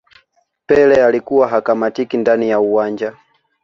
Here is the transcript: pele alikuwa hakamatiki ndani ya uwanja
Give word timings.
pele 0.67 1.03
alikuwa 1.05 1.47
hakamatiki 1.47 2.17
ndani 2.17 2.49
ya 2.49 2.59
uwanja 2.59 3.13